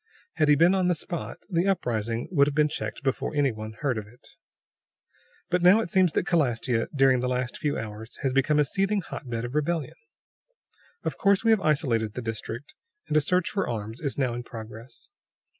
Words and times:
Had 0.37 0.47
he 0.49 0.55
been 0.55 0.73
on 0.73 0.87
the 0.87 0.95
spot, 0.95 1.37
the 1.47 1.67
uprising 1.67 2.27
would 2.31 2.47
have 2.47 2.55
been 2.55 2.67
checked 2.69 3.03
before 3.03 3.35
any 3.35 3.51
one 3.51 3.73
heard 3.81 3.99
of 3.99 4.07
it. 4.07 4.29
"But 5.51 5.61
it 5.61 5.65
now 5.65 5.85
seems 5.85 6.13
that 6.13 6.25
Calastia, 6.25 6.87
during 6.95 7.19
the 7.19 7.29
last 7.29 7.55
few 7.55 7.77
hours, 7.77 8.15
has 8.23 8.33
become 8.33 8.57
a 8.57 8.65
seething 8.65 9.01
hotbed 9.01 9.45
of 9.45 9.53
rebellion. 9.53 9.97
Of 11.03 11.17
course, 11.19 11.43
we 11.43 11.51
have 11.51 11.61
isolated 11.61 12.15
the 12.15 12.23
district, 12.23 12.73
and 13.09 13.15
a 13.15 13.21
search 13.21 13.51
for 13.51 13.69
arms 13.69 13.99
is 14.01 14.17
now 14.17 14.33
in 14.33 14.41
progress. 14.41 15.09